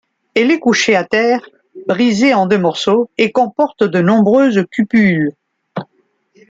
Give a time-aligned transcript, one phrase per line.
[0.33, 1.47] Elle est couchée à terre,
[1.87, 5.31] brisée en deux morceaux et comporte de nombreuses cupules.